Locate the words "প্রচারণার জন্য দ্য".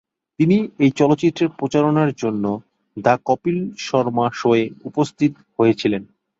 1.59-3.15